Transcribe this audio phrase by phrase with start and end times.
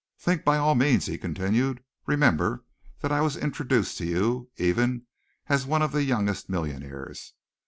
[0.17, 1.83] "Think, by all means," he continued.
[2.07, 2.63] "Remember
[3.01, 5.05] that I was introduced to you, even,
[5.45, 7.35] as one of the youngest millionaires.